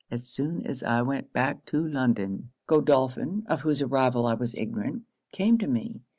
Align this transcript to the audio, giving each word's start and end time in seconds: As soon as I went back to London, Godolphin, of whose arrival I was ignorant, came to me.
As 0.09 0.27
soon 0.27 0.65
as 0.65 0.81
I 0.81 1.03
went 1.03 1.31
back 1.31 1.63
to 1.67 1.87
London, 1.87 2.49
Godolphin, 2.65 3.43
of 3.47 3.61
whose 3.61 3.83
arrival 3.83 4.25
I 4.25 4.33
was 4.33 4.55
ignorant, 4.55 5.03
came 5.31 5.59
to 5.59 5.67
me. 5.67 6.01